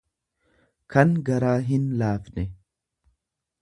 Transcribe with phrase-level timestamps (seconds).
[0.95, 2.51] kan garaa hinlaafne.